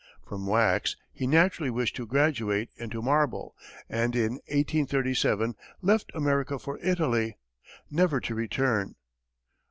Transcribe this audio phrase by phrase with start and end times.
[0.27, 3.55] From wax, he naturally wished to graduate into marble,
[3.87, 7.37] and in 1837, left America for Italy,
[7.91, 8.95] never to return.